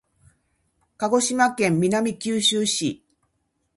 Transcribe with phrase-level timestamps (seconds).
[0.97, 3.05] 鹿児島県南九州市